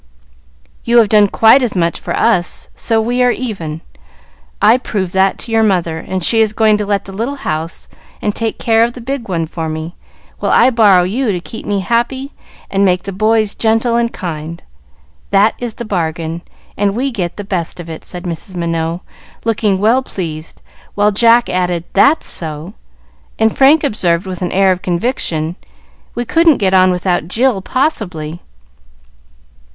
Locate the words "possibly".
27.61-28.39